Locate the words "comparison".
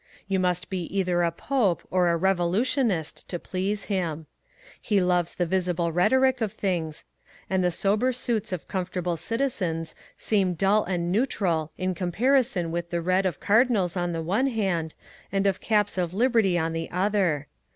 11.93-12.71